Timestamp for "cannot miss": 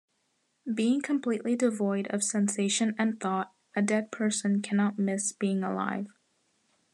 4.63-5.31